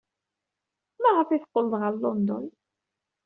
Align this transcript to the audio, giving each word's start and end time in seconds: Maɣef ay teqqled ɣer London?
Maɣef 1.01 1.29
ay 1.29 1.41
teqqled 1.41 1.73
ɣer 1.81 1.93
London? 1.95 2.45